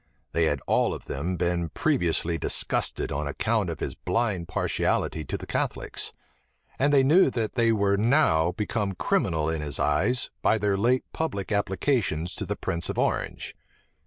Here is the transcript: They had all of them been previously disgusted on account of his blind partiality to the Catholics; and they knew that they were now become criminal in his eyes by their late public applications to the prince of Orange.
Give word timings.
They 0.31 0.45
had 0.45 0.61
all 0.65 0.95
of 0.95 1.05
them 1.05 1.37
been 1.37 1.69
previously 1.69 2.39
disgusted 2.39 3.11
on 3.11 3.27
account 3.27 3.69
of 3.69 3.81
his 3.81 3.93
blind 3.93 4.47
partiality 4.47 5.23
to 5.25 5.37
the 5.37 5.45
Catholics; 5.45 6.11
and 6.79 6.91
they 6.91 7.03
knew 7.03 7.29
that 7.29 7.53
they 7.53 7.71
were 7.71 7.97
now 7.97 8.51
become 8.53 8.95
criminal 8.95 9.47
in 9.47 9.61
his 9.61 9.77
eyes 9.79 10.31
by 10.41 10.57
their 10.57 10.75
late 10.75 11.03
public 11.13 11.51
applications 11.51 12.33
to 12.37 12.47
the 12.47 12.55
prince 12.55 12.89
of 12.89 12.97
Orange. 12.97 13.55